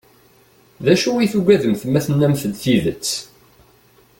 [0.83, 3.09] D acu i tugademt ma tennamt-d tidet?